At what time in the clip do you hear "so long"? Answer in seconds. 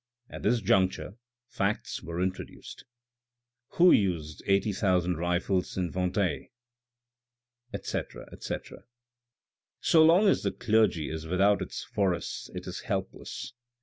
9.89-10.27